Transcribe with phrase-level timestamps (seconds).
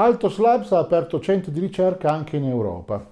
[0.00, 3.04] Altos Labs ha aperto centri di ricerca anche in Europa.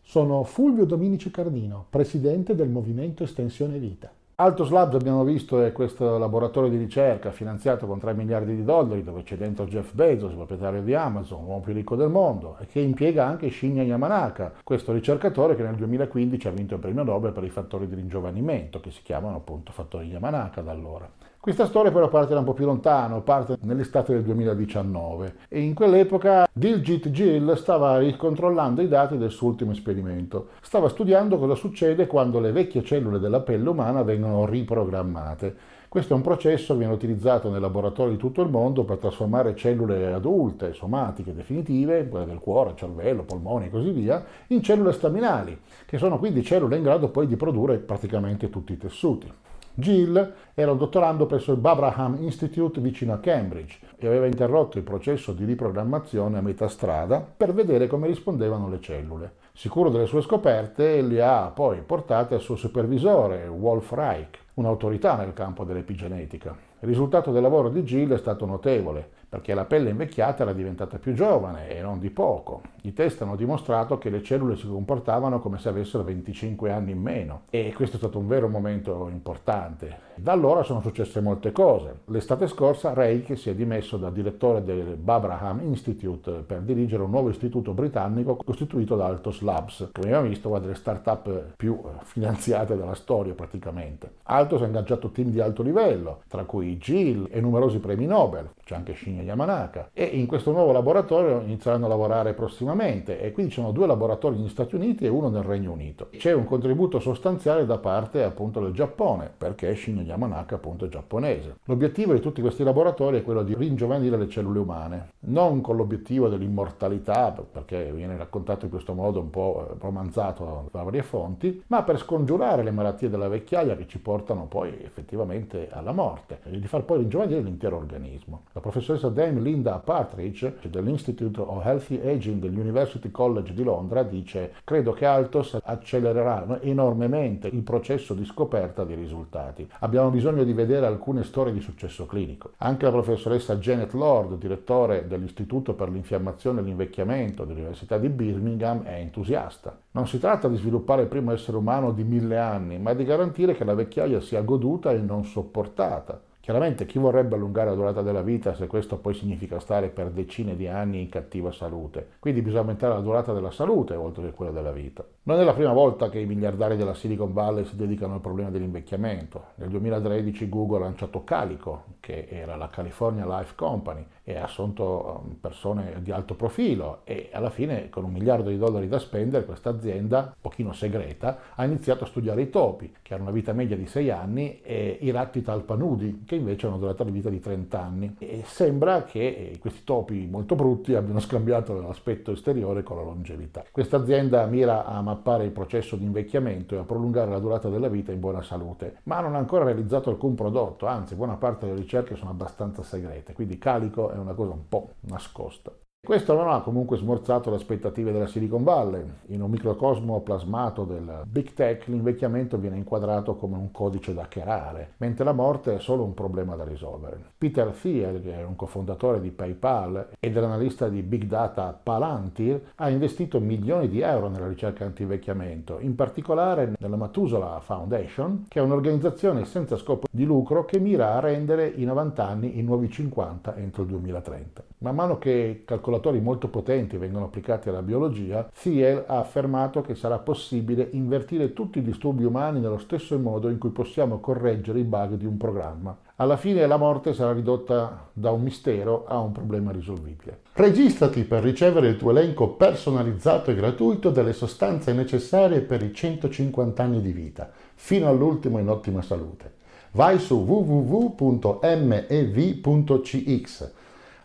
[0.00, 4.12] Sono Fulvio Dominici Cardino, presidente del Movimento Estensione Vita.
[4.40, 9.02] Altos Labs abbiamo visto è questo laboratorio di ricerca finanziato con 3 miliardi di dollari
[9.02, 12.78] dove c'è dentro Jeff Bezos, proprietario di Amazon, l'uomo più ricco del mondo e che
[12.78, 17.42] impiega anche Shinya Yamanaka, questo ricercatore che nel 2015 ha vinto il premio Nobel per
[17.42, 21.10] i fattori di ringiovanimento che si chiamano appunto fattori Yamanaka da allora.
[21.48, 25.72] Questa storia però parte da un po' più lontano, parte nell'estate del 2019 e in
[25.72, 30.48] quell'epoca Diljit Gill stava ricontrollando i dati del suo ultimo esperimento.
[30.60, 35.56] Stava studiando cosa succede quando le vecchie cellule della pelle umana vengono riprogrammate.
[35.88, 39.56] Questo è un processo che viene utilizzato nei laboratori di tutto il mondo per trasformare
[39.56, 45.58] cellule adulte, somatiche, definitive, quelle del cuore, cervello, polmoni e così via, in cellule staminali,
[45.86, 49.32] che sono quindi cellule in grado poi di produrre praticamente tutti i tessuti.
[49.80, 54.82] Gill era un dottorando presso il Babraham Institute vicino a Cambridge e aveva interrotto il
[54.82, 59.34] processo di riprogrammazione a metà strada per vedere come rispondevano le cellule.
[59.52, 65.32] Sicuro delle sue scoperte, le ha poi portate al suo supervisore, Wolf Reich, un'autorità nel
[65.32, 66.56] campo dell'epigenetica.
[66.80, 70.98] Il risultato del lavoro di Gill è stato notevole perché la pelle invecchiata era diventata
[70.98, 72.62] più giovane e non di poco.
[72.82, 77.00] I test hanno dimostrato che le cellule si comportavano come se avessero 25 anni in
[77.00, 80.06] meno e questo è stato un vero momento importante.
[80.14, 82.00] Da allora sono successe molte cose.
[82.06, 87.28] L'estate scorsa Reich si è dimesso da direttore del Babraham Institute per dirigere un nuovo
[87.28, 92.94] istituto britannico costituito da Altos Labs, che abbiamo visto una delle start-up più finanziate della
[92.94, 94.14] storia praticamente.
[94.24, 98.74] Altos ha ingaggiato team di alto livello, tra cui Gill e numerosi premi Nobel, c'è
[98.74, 103.60] anche Shinya Yamanaka e in questo nuovo laboratorio inizieranno a lavorare prossimamente e quindi ci
[103.60, 106.08] sono due laboratori negli Stati Uniti e uno nel Regno Unito.
[106.10, 111.56] C'è un contributo sostanziale da parte appunto del Giappone perché Shinya Yamanaka appunto è giapponese.
[111.64, 116.28] L'obiettivo di tutti questi laboratori è quello di ringiovanire le cellule umane, non con l'obiettivo
[116.28, 121.98] dell'immortalità perché viene raccontato in questo modo un po' romanzato da varie fonti, ma per
[121.98, 126.84] scongiurare le malattie della vecchiaia che ci portano poi effettivamente alla morte e di far
[126.84, 128.42] poi ringiovanire l'intero organismo.
[128.52, 134.52] La professoressa professoressa Dame Linda Partridge dell'Institute of Healthy Aging dell'University College di Londra dice
[134.64, 139.68] credo che Altos accelererà enormemente il processo di scoperta di risultati.
[139.80, 142.52] Abbiamo bisogno di vedere alcune storie di successo clinico.
[142.58, 148.94] Anche la professoressa Janet Lord, direttore dell'Istituto per l'infiammazione e l'invecchiamento dell'Università di Birmingham, è
[148.94, 149.76] entusiasta.
[149.92, 153.54] Non si tratta di sviluppare il primo essere umano di mille anni, ma di garantire
[153.54, 156.20] che la vecchiaia sia goduta e non sopportata.
[156.48, 160.56] Chiaramente chi vorrebbe allungare la durata della vita se questo poi significa stare per decine
[160.56, 162.12] di anni in cattiva salute?
[162.20, 165.04] Quindi bisogna aumentare la durata della salute oltre che quella della vita.
[165.28, 168.48] Non è la prima volta che i miliardari della Silicon Valley si dedicano al problema
[168.48, 169.48] dell'invecchiamento.
[169.56, 175.22] Nel 2013 Google ha lanciato Calico, che era la California Life Company, e ha assunto
[175.22, 179.44] um, persone di alto profilo e alla fine con un miliardo di dollari da spendere
[179.44, 183.52] questa azienda, un pochino segreta, ha iniziato a studiare i topi, che hanno una vita
[183.52, 187.38] media di 6 anni, e i ratti talpanudi, che invece hanno durata la vita di
[187.38, 188.16] 30 anni.
[188.18, 193.64] E sembra che questi topi molto brutti abbiano scambiato l'aspetto esteriore con la longevità.
[193.70, 197.88] Questa azienda mira a mappare il processo di invecchiamento e a prolungare la durata della
[197.88, 201.80] vita in buona salute, ma non ha ancora realizzato alcun prodotto, anzi buona parte delle
[201.80, 205.72] ricerche sono abbastanza segrete, quindi Calico è una cosa un po' nascosta.
[206.08, 209.04] Questo non ha comunque smorzato le aspettative della Silicon Valley.
[209.26, 214.94] In un microcosmo plasmato del big tech l'invecchiamento viene inquadrato come un codice da hackerare,
[214.96, 217.32] mentre la morte è solo un problema da risolvere.
[217.36, 222.88] Peter Thiel, che è un cofondatore di PayPal e dell'analista di big data Palantir, ha
[222.88, 229.44] investito milioni di euro nella ricerca anti-invecchiamento, in particolare nella Matusola Foundation, che è un'organizzazione
[229.44, 233.82] senza scopo di lucro che mira a rendere i 90 anni i nuovi 50 entro
[233.82, 234.67] il 2030.
[234.80, 240.20] Man mano che calcolatori molto potenti vengono applicati alla biologia, Thiel ha affermato che sarà
[240.20, 245.14] possibile invertire tutti i disturbi umani nello stesso modo in cui possiamo correggere i bug
[245.14, 245.98] di un programma.
[246.14, 250.42] Alla fine la morte sarà ridotta da un mistero a un problema risolvibile.
[250.52, 256.80] Registrati per ricevere il tuo elenco personalizzato e gratuito delle sostanze necessarie per i 150
[256.80, 259.54] anni di vita, fino all'ultimo in ottima salute.
[259.90, 261.46] Vai su www.mev.cx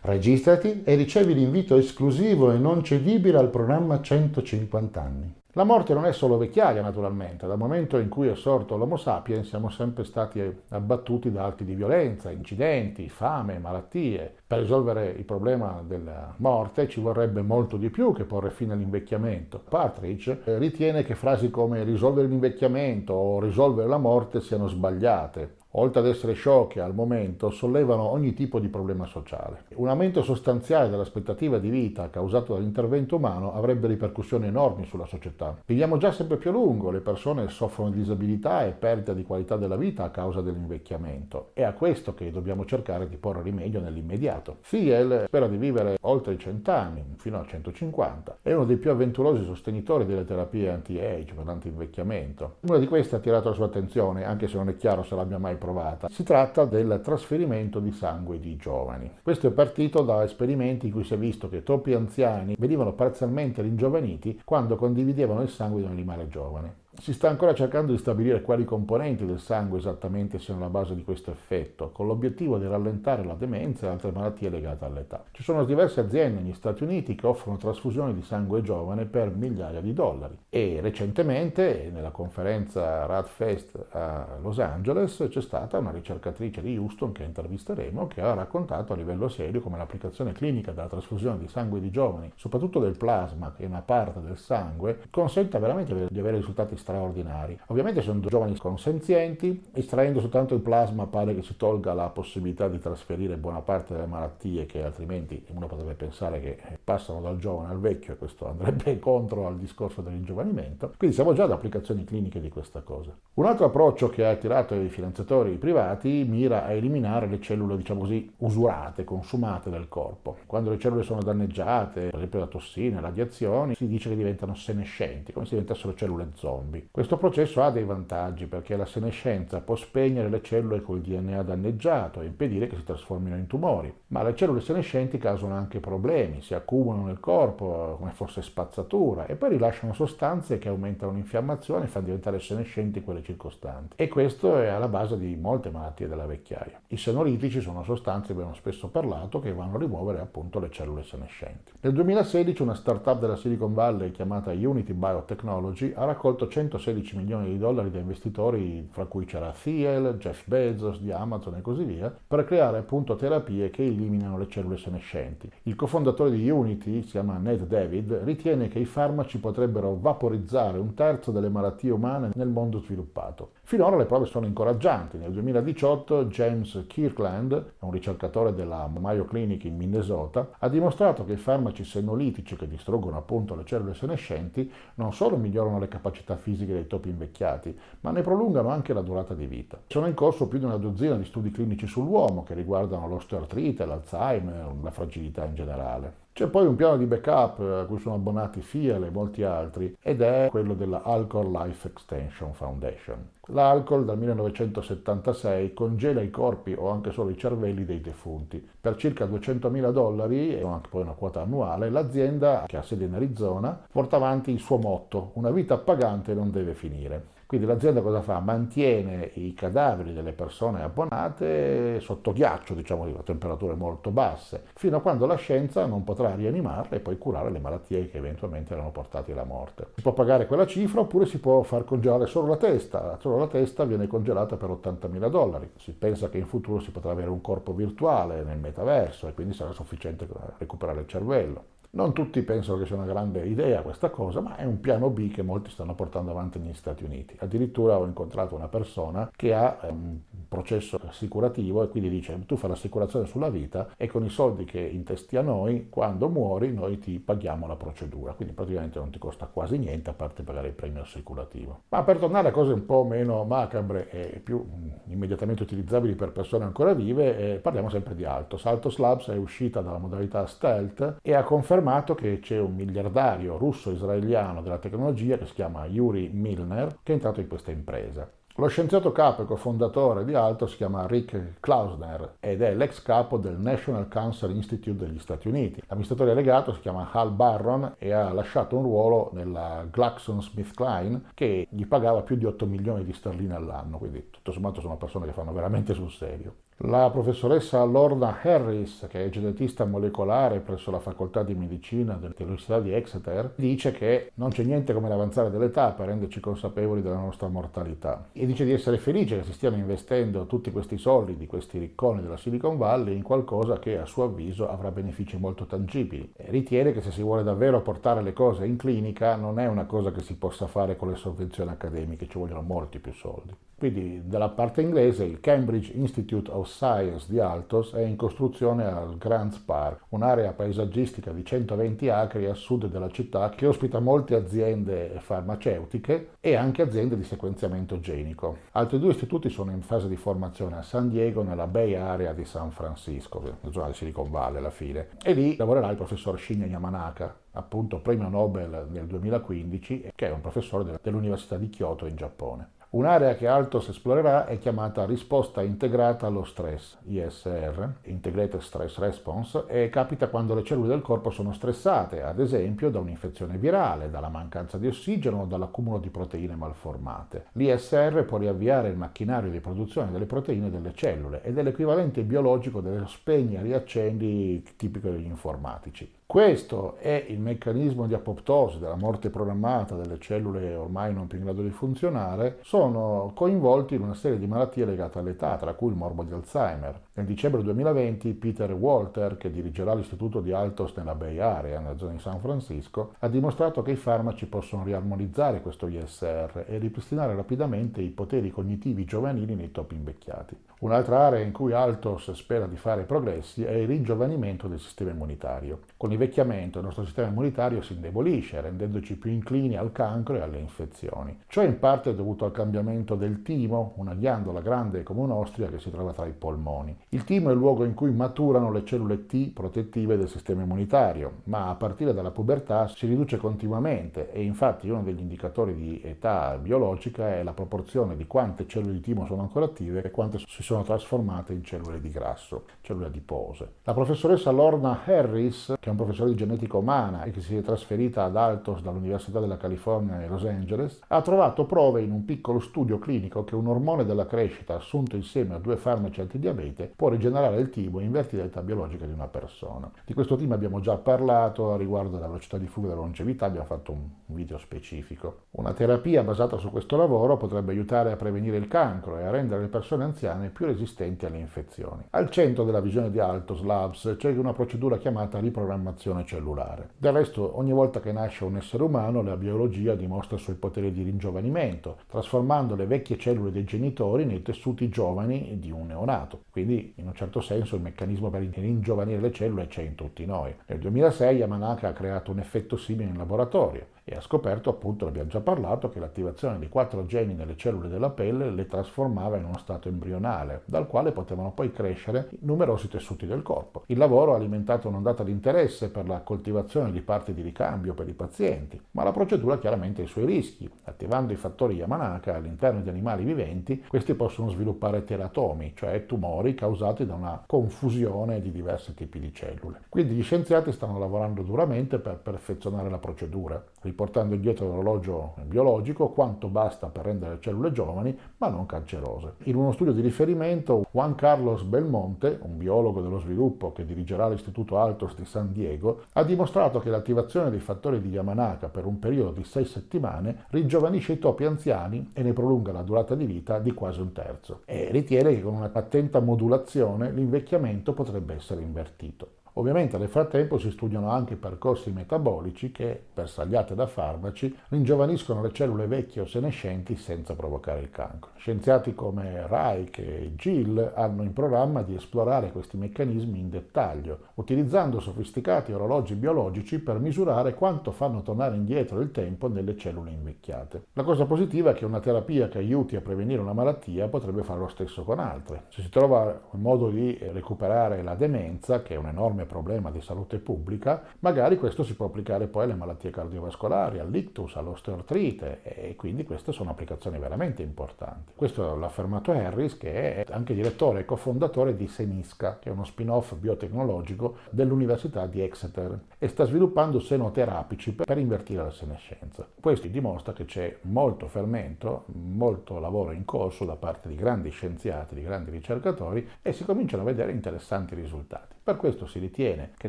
[0.06, 5.34] Registrati e ricevi l'invito esclusivo e non cedibile al programma 150 anni.
[5.52, 7.46] La morte non è solo vecchiaia, naturalmente.
[7.46, 11.74] Dal momento in cui è sorto l'Homo sapiens siamo sempre stati abbattuti da atti di
[11.74, 14.40] violenza, incidenti, fame, malattie.
[14.46, 19.58] Per risolvere il problema della morte ci vorrebbe molto di più che porre fine all'invecchiamento.
[19.66, 26.06] Partridge ritiene che frasi come risolvere l'invecchiamento o risolvere la morte siano sbagliate oltre ad
[26.06, 29.64] essere sciocche al momento, sollevano ogni tipo di problema sociale.
[29.74, 35.56] Un aumento sostanziale dell'aspettativa di vita causato dall'intervento umano avrebbe ripercussioni enormi sulla società.
[35.66, 39.56] Viviamo già sempre più a lungo, le persone soffrono di disabilità e perdita di qualità
[39.56, 41.50] della vita a causa dell'invecchiamento.
[41.54, 44.33] È a questo che dobbiamo cercare di porre rimedio nell'immediato.
[44.68, 48.38] Thiel spera di vivere oltre i 100 anni, fino a 150.
[48.42, 52.56] È uno dei più avventurosi sostenitori delle terapie anti-age per l'anti-invecchiamento.
[52.60, 55.38] Una di queste ha attirato la sua attenzione, anche se non è chiaro se l'abbia
[55.38, 56.08] mai provata.
[56.10, 59.10] Si tratta del trasferimento di sangue di giovani.
[59.22, 63.62] Questo è partito da esperimenti in cui si è visto che troppi anziani venivano parzialmente
[63.62, 66.82] ringiovaniti quando condividevano il sangue di un animale giovane.
[67.00, 71.02] Si sta ancora cercando di stabilire quali componenti del sangue esattamente siano la base di
[71.02, 75.24] questo effetto, con l'obiettivo di rallentare la demenza e altre malattie legate all'età.
[75.32, 79.80] Ci sono diverse aziende negli Stati Uniti che offrono trasfusioni di sangue giovane per migliaia
[79.80, 86.78] di dollari e recentemente nella conferenza RadFest a Los Angeles c'è stata una ricercatrice di
[86.78, 91.48] Houston che intervisteremo che ha raccontato a livello serio come l'applicazione clinica della trasfusione di
[91.48, 96.18] sangue di giovani, soprattutto del plasma, che è una parte del sangue, consenta veramente di
[96.18, 97.58] avere risultati straordinari.
[97.68, 102.78] Ovviamente sono giovani consenzienti, estraendo soltanto il plasma pare che si tolga la possibilità di
[102.78, 107.80] trasferire buona parte delle malattie che altrimenti uno potrebbe pensare che passano dal giovane al
[107.80, 110.92] vecchio e questo andrebbe contro al discorso dell'ingiovanimento.
[110.98, 113.16] Quindi siamo già ad applicazioni cliniche di questa cosa.
[113.34, 118.00] Un altro approccio che ha attirato i finanziatori privati mira a eliminare le cellule, diciamo
[118.00, 120.36] così, usurate, consumate del corpo.
[120.46, 125.32] Quando le cellule sono danneggiate, per esempio da tossine, radiazioni, si dice che diventano senescenti,
[125.32, 126.88] come se diventassero cellule zombie zombie.
[126.90, 132.20] Questo processo ha dei vantaggi perché la senescenza può spegnere le cellule col DNA danneggiato
[132.20, 136.54] e impedire che si trasformino in tumori, ma le cellule senescenti causano anche problemi, si
[136.54, 142.06] accumulano nel corpo come fosse spazzatura e poi rilasciano sostanze che aumentano l'infiammazione e fanno
[142.06, 143.94] diventare senescenti quelle circostanti.
[143.96, 146.80] E questo è alla base di molte malattie della vecchiaia.
[146.88, 151.72] I senolitici sono sostanze, abbiamo spesso parlato, che vanno a rimuovere appunto le cellule senescenti.
[151.80, 157.48] Nel 2016 una startup della Silicon Valley chiamata Unity Biotechnology ha raccolto 100 116 milioni
[157.48, 162.14] di dollari da investitori, fra cui c'era Thiel, Jeff Bezos di Amazon e così via,
[162.26, 165.50] per creare appunto terapie che eliminano le cellule senescenti.
[165.64, 170.94] Il cofondatore di Unity, si chiama Ned David, ritiene che i farmaci potrebbero vaporizzare un
[170.94, 173.52] terzo delle malattie umane nel mondo sviluppato.
[173.62, 175.18] Finora le prove sono incoraggianti.
[175.18, 181.36] Nel 2018 James Kirkland, un ricercatore della Mayo Clinic in Minnesota, ha dimostrato che i
[181.36, 186.86] farmaci senolitici che distruggono appunto le cellule senescenti non solo migliorano le capacità fisiche dei
[186.86, 189.80] topi invecchiati, ma ne prolungano anche la durata di vita.
[189.88, 194.72] Sono in corso più di una dozzina di studi clinici sull'uomo che riguardano l'osteoartrite, l'Alzheimer,
[194.82, 196.23] la fragilità in generale.
[196.34, 200.20] C'è poi un piano di backup a cui sono abbonati FIAL e molti altri ed
[200.20, 203.28] è quello della Alcohol Life Extension Foundation.
[203.50, 208.68] L'alcol dal 1976 congela i corpi o anche solo i cervelli dei defunti.
[208.80, 213.14] Per circa 200.000 dollari e anche poi una quota annuale, l'azienda, che ha sede in
[213.14, 217.26] Arizona, porta avanti il suo motto, una vita appagante non deve finire.
[217.54, 218.40] Quindi l'azienda cosa fa?
[218.40, 225.00] Mantiene i cadaveri delle persone abbonate sotto ghiaccio, diciamo a temperature molto basse, fino a
[225.00, 229.30] quando la scienza non potrà rianimarle e poi curare le malattie che eventualmente erano portate
[229.30, 229.90] alla morte.
[229.94, 233.18] Si può pagare quella cifra oppure si può far congelare solo la testa.
[233.20, 235.70] Solo la testa viene congelata per 80.000 dollari.
[235.76, 239.54] Si pensa che in futuro si potrà avere un corpo virtuale nel metaverso e quindi
[239.54, 240.26] sarà sufficiente
[240.58, 241.73] recuperare il cervello.
[241.94, 245.30] Non tutti pensano che sia una grande idea questa cosa, ma è un piano B
[245.30, 247.36] che molti stanno portando avanti negli Stati Uniti.
[247.38, 250.18] Addirittura ho incontrato una persona che ha eh, un
[250.54, 254.80] processo assicurativo e quindi dice tu fai l'assicurazione sulla vita e con i soldi che
[254.80, 258.32] intesti a noi, quando muori noi ti paghiamo la procedura.
[258.32, 261.82] Quindi praticamente non ti costa quasi niente a parte pagare il premio assicurativo.
[261.88, 266.32] Ma per tornare a cose un po' meno macabre e più mm, immediatamente utilizzabili per
[266.32, 268.64] persone ancora vive, eh, parliamo sempre di Altos.
[268.66, 273.56] Altos Labs è uscita dalla modalità stealth e ha confermato confermato che c'è un miliardario
[273.56, 278.30] russo-israeliano della tecnologia che si chiama Yuri Milner che è entrato in questa impresa.
[278.58, 283.36] Lo scienziato capo e cofondatore di Alto si chiama Rick Klausner ed è l'ex capo
[283.36, 285.82] del National Cancer Institute degli Stati Uniti.
[285.88, 291.84] L'amministratore legato si chiama Hal Barron e ha lasciato un ruolo nella GlaxoSmithKline che gli
[291.84, 295.52] pagava più di 8 milioni di sterline all'anno, quindi tutto sommato sono persone che fanno
[295.52, 296.54] veramente sul serio.
[296.78, 302.92] La professoressa Lorna Harris, che è genetista molecolare presso la facoltà di medicina dell'Università di
[302.92, 308.28] Exeter, dice che non c'è niente come l'avanzare dell'età per renderci consapevoli della nostra mortalità
[308.32, 312.20] e dice di essere felice che si stiano investendo tutti questi soldi di questi ricconi
[312.20, 316.32] della Silicon Valley in qualcosa che a suo avviso avrà benefici molto tangibili.
[316.36, 319.86] E ritiene che se si vuole davvero portare le cose in clinica non è una
[319.86, 323.54] cosa che si possa fare con le sovvenzioni accademiche, ci vogliono molti più soldi.
[323.84, 329.18] Quindi dalla parte inglese il Cambridge Institute of Science di Altos è in costruzione al
[329.18, 335.18] Grants Park, un'area paesaggistica di 120 acri a sud della città che ospita molte aziende
[335.18, 338.56] farmaceutiche e anche aziende di sequenziamento genico.
[338.70, 342.46] Altri due istituti sono in fase di formazione a San Diego nella Bay Area di
[342.46, 346.64] San Francisco, la zona di Silicon Valley alla fine, e lì lavorerà il professor Shinya
[346.64, 352.70] Yamanaka, appunto premio Nobel nel 2015, che è un professore dell'Università di Kyoto in Giappone.
[352.94, 359.88] Un'area che Altos esplorerà è chiamata risposta integrata allo stress, ISR, Integrated Stress Response, e
[359.88, 364.78] capita quando le cellule del corpo sono stressate, ad esempio da un'infezione virale, dalla mancanza
[364.78, 367.46] di ossigeno o dall'accumulo di proteine malformate.
[367.54, 372.80] L'ISR può riavviare il macchinario di produzione delle proteine delle cellule ed è l'equivalente biologico
[372.80, 376.08] dello spegni e riaccendi tipico degli informatici.
[376.26, 381.44] Questo è il meccanismo di apoptosi, della morte programmata delle cellule ormai non più in
[381.44, 385.96] grado di funzionare, sono coinvolti in una serie di malattie legate all'età, tra cui il
[385.96, 387.03] morbo di Alzheimer.
[387.16, 392.10] Nel dicembre 2020 Peter Walter, che dirigerà l'istituto di Altos nella Bay Area, nella zona
[392.10, 398.02] di San Francisco, ha dimostrato che i farmaci possono riarmonizzare questo ISR e ripristinare rapidamente
[398.02, 400.56] i poteri cognitivi giovanili nei topi invecchiati.
[400.80, 405.82] Un'altra area in cui Altos spera di fare progressi è il ringiovanimento del sistema immunitario.
[405.96, 410.58] Con l'invecchiamento il nostro sistema immunitario si indebolisce, rendendoci più inclini al cancro e alle
[410.58, 411.38] infezioni.
[411.46, 415.78] Ciò in parte è dovuto al cambiamento del timo, una ghiandola grande come un'ostria che
[415.78, 416.94] si trova tra i polmoni.
[417.14, 421.42] Il timo è il luogo in cui maturano le cellule T protettive del sistema immunitario,
[421.44, 426.58] ma a partire dalla pubertà si riduce continuamente e infatti uno degli indicatori di età
[426.58, 430.64] biologica è la proporzione di quante cellule di timo sono ancora attive e quante si
[430.64, 433.74] sono trasformate in cellule di grasso, cellule adipose.
[433.84, 437.62] La professoressa Lorna Harris, che è un professore di genetica umana e che si è
[437.62, 442.58] trasferita ad Altos dall'Università della California e Los Angeles, ha trovato prove in un piccolo
[442.58, 447.60] studio clinico che un ormone della crescita assunto insieme a due farmaci antidiabete può rigenerare
[447.60, 449.90] il timo e invertire l'età biologica di una persona.
[450.06, 453.92] Di questo timo abbiamo già parlato riguardo alla velocità di fuga della longevità, abbiamo fatto
[453.92, 455.42] un video specifico.
[455.50, 459.60] Una terapia basata su questo lavoro potrebbe aiutare a prevenire il cancro e a rendere
[459.60, 462.04] le persone anziane più resistenti alle infezioni.
[462.10, 466.92] Al centro della visione di Altos Labs c'è una procedura chiamata riprogrammazione cellulare.
[466.96, 470.90] Del resto, ogni volta che nasce un essere umano, la biologia dimostra i suoi poteri
[470.90, 476.44] di ringiovanimento, trasformando le vecchie cellule dei genitori nei tessuti giovani di un neonato.
[476.50, 480.54] Quindi, in un certo senso, il meccanismo per ringiovanire le cellule c'è in tutti noi.
[480.66, 485.30] Nel 2006 Yamanaka ha creato un effetto simile in laboratorio e ha scoperto, appunto, abbiamo
[485.30, 489.56] già parlato, che l'attivazione di quattro geni nelle cellule della pelle le trasformava in uno
[489.56, 493.84] stato embrionale, dal quale potevano poi crescere numerosi tessuti del corpo.
[493.86, 498.06] Il lavoro ha alimentato un'ondata di interesse per la coltivazione di parti di ricambio per
[498.08, 500.70] i pazienti, ma la procedura chiaramente ha i suoi rischi.
[500.84, 507.06] Attivando i fattori Yamanaka all'interno di animali viventi, questi possono sviluppare teratomi, cioè tumori causati
[507.06, 509.80] da una confusione di diversi tipi di cellule.
[509.88, 513.62] Quindi gli scienziati stanno lavorando duramente per perfezionare la procedura
[513.94, 519.34] riportando indietro l'orologio biologico quanto basta per rendere le cellule giovani ma non cancerose.
[519.44, 524.78] In uno studio di riferimento, Juan Carlos Belmonte, un biologo dello sviluppo che dirigerà l'Istituto
[524.78, 529.30] Altos di San Diego, ha dimostrato che l'attivazione dei fattori di Yamanaka per un periodo
[529.30, 533.72] di sei settimane ringiovanisce i topi anziani e ne prolunga la durata di vita di
[533.72, 539.42] quasi un terzo e ritiene che con una attenta modulazione l'invecchiamento potrebbe essere invertito.
[539.56, 545.86] Ovviamente nel frattempo si studiano anche percorsi metabolici che, bersagliate da farmaci, ringiovaniscono le cellule
[545.86, 548.32] vecchie o senescenti senza provocare il cancro.
[548.34, 554.98] Scienziati come Reich e Gill hanno in programma di esplorare questi meccanismi in dettaglio, utilizzando
[554.98, 560.86] sofisticati orologi biologici per misurare quanto fanno tornare indietro il tempo nelle cellule invecchiate.
[560.94, 564.58] La cosa positiva è che una terapia che aiuti a prevenire una malattia potrebbe fare
[564.58, 565.66] lo stesso con altre.
[565.68, 569.06] Se si trova un modo di recuperare la demenza, che è un
[569.44, 574.56] enorme problema di salute pubblica, magari questo si può applicare poi alle malattie cardiovascolari, all'ictus,
[574.56, 578.32] all'osteoartrite e quindi queste sono applicazioni veramente importanti.
[578.34, 582.84] Questo l'ha affermato Harris che è anche direttore e cofondatore di Senisca, che è uno
[582.84, 589.46] spin-off biotecnologico dell'Università di Exeter e sta sviluppando senoterapici per invertire la senescenza.
[589.60, 595.14] Questo dimostra che c'è molto fermento, molto lavoro in corso da parte di grandi scienziati,
[595.14, 598.53] di grandi ricercatori e si cominciano a vedere interessanti risultati.
[598.64, 599.88] Per questo si ritiene che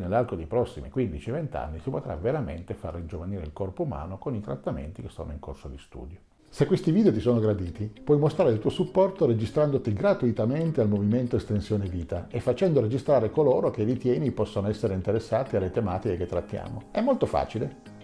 [0.00, 4.42] nell'arco dei prossimi 15-20 anni si potrà veramente far ringiovanire il corpo umano con i
[4.42, 6.18] trattamenti che sono in corso di studio.
[6.50, 11.36] Se questi video ti sono graditi, puoi mostrare il tuo supporto registrandoti gratuitamente al movimento
[11.36, 16.88] Estensione Vita e facendo registrare coloro che ritieni possono essere interessati alle tematiche che trattiamo.
[16.90, 17.95] È molto facile.